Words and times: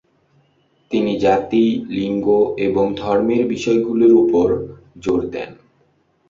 তিনি 0.91 1.13
জাতি, 1.17 1.63
লিঙ্গ 1.89 2.27
এবং 2.57 2.85
ধর্মের 2.95 3.43
বিষয়গুলির 3.47 4.13
উপর 4.15 4.47
জোর 4.97 5.21
দেন। 5.29 5.49